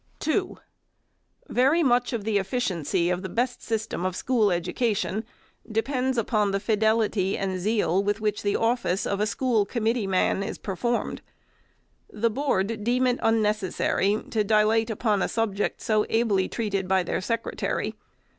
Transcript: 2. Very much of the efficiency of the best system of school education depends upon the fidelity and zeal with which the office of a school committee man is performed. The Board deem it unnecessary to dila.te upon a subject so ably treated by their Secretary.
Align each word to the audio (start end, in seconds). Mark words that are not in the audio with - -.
2. 0.17 0.57
Very 1.47 1.83
much 1.83 2.11
of 2.11 2.23
the 2.23 2.39
efficiency 2.39 3.11
of 3.11 3.21
the 3.21 3.29
best 3.29 3.61
system 3.61 4.03
of 4.03 4.15
school 4.15 4.49
education 4.51 5.23
depends 5.71 6.17
upon 6.17 6.49
the 6.49 6.59
fidelity 6.59 7.37
and 7.37 7.59
zeal 7.59 8.03
with 8.03 8.19
which 8.19 8.41
the 8.41 8.55
office 8.55 9.05
of 9.05 9.19
a 9.19 9.27
school 9.27 9.63
committee 9.63 10.07
man 10.07 10.41
is 10.41 10.57
performed. 10.57 11.21
The 12.09 12.31
Board 12.31 12.83
deem 12.83 13.05
it 13.05 13.19
unnecessary 13.21 14.23
to 14.31 14.43
dila.te 14.43 14.91
upon 14.91 15.21
a 15.21 15.27
subject 15.29 15.83
so 15.83 16.07
ably 16.09 16.49
treated 16.49 16.87
by 16.87 17.03
their 17.03 17.21
Secretary. 17.21 17.93